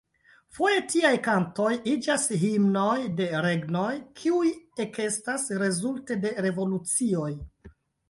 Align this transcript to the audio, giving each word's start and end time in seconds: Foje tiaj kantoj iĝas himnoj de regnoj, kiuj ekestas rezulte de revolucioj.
Foje 0.59 0.77
tiaj 0.93 1.11
kantoj 1.27 1.73
iĝas 1.91 2.25
himnoj 2.45 2.95
de 3.21 3.29
regnoj, 3.49 3.93
kiuj 4.23 4.51
ekestas 4.89 5.49
rezulte 5.65 6.23
de 6.27 6.37
revolucioj. 6.51 7.33